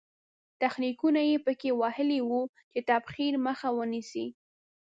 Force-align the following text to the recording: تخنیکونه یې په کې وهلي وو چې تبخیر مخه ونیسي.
تخنیکونه 0.61 1.21
یې 1.29 1.37
په 1.45 1.51
کې 1.59 1.69
وهلي 1.81 2.19
وو 2.27 2.41
چې 2.71 2.79
تبخیر 2.89 3.33
مخه 3.45 3.69
ونیسي. 3.77 4.25